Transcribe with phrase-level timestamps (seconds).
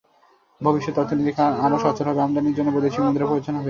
[0.61, 1.31] ভবিষ্যতে অর্থনীতি
[1.65, 3.59] আরও সচল হলে আমদানির জন্য বৈদেশিক মুদ্রার প্রয়োজন হবে।